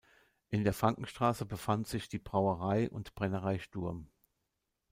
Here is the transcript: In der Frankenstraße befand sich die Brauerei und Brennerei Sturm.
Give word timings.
In 0.49 0.63
der 0.63 0.73
Frankenstraße 0.73 1.45
befand 1.45 1.85
sich 1.85 2.09
die 2.09 2.17
Brauerei 2.17 2.89
und 2.89 3.13
Brennerei 3.13 3.59
Sturm. 3.59 4.09